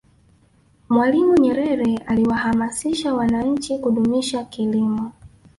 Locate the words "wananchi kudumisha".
3.13-4.43